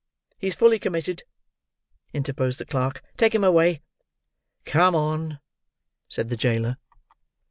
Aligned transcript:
He's 0.39 0.55
fully 0.55 0.79
committed!" 0.79 1.21
interposed 2.11 2.59
the 2.59 2.65
clerk. 2.65 3.03
"Take 3.17 3.35
him 3.35 3.43
away." 3.43 3.83
"Come 4.65 4.95
on," 4.95 5.39
said 6.09 6.29
the 6.29 6.35
jailer. 6.37 6.77